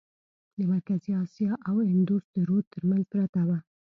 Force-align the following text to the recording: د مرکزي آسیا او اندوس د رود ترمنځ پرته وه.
د 0.57 0.59
مرکزي 0.71 1.11
آسیا 1.23 1.51
او 1.69 1.75
اندوس 1.93 2.23
د 2.33 2.37
رود 2.47 2.65
ترمنځ 2.73 3.03
پرته 3.11 3.41
وه. 3.47 3.57